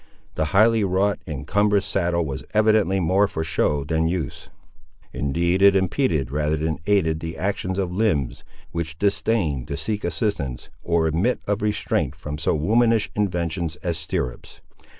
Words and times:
The 0.33 0.45
highly 0.45 0.83
wrought 0.83 1.19
and 1.27 1.45
cumbrous 1.45 1.85
saddle 1.85 2.25
was 2.25 2.43
evidently 2.55 2.99
more 2.99 3.27
for 3.27 3.43
show 3.43 3.83
than 3.83 4.07
use. 4.07 4.49
Indeed 5.13 5.61
it 5.61 5.75
impeded 5.75 6.31
rather 6.31 6.55
than 6.55 6.79
aided 6.87 7.19
the 7.19 7.37
action 7.37 7.79
of 7.79 7.93
limbs, 7.93 8.43
which 8.71 8.97
disdained 8.97 9.67
to 9.67 9.77
seek 9.77 10.03
assistance, 10.03 10.69
or 10.83 11.05
admit 11.05 11.39
of 11.47 11.61
restraint 11.61 12.15
from 12.15 12.39
so 12.39 12.55
womanish 12.55 13.11
inventions 13.15 13.75
as 13.83 13.95
stirrups. 13.99 14.59